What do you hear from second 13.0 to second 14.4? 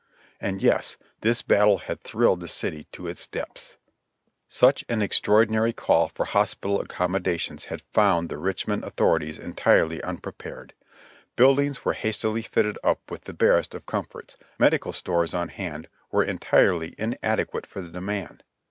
with the barest of comforts;